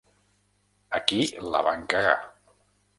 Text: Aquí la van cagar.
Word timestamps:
Aquí 1.01 1.21
la 1.53 1.63
van 1.69 1.87
cagar. 1.95 2.19